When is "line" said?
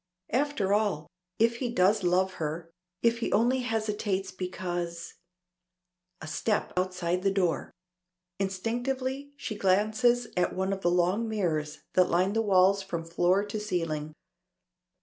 12.09-12.33